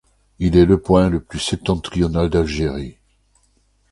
Il 0.39 0.57
est 0.57 0.65
le 0.65 0.81
point 0.81 1.09
le 1.11 1.19
plus 1.19 1.37
septentrional 1.37 2.27
d'Algérie. 2.31 2.97